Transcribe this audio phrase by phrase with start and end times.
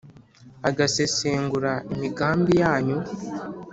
[0.69, 2.97] agasesengura imigambi yanyu.